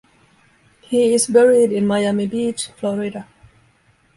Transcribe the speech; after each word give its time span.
He 0.81 1.13
is 1.13 1.27
buried 1.27 1.71
in 1.71 1.85
Miami 1.85 2.25
Beach, 2.25 2.69
Florida. 2.75 3.27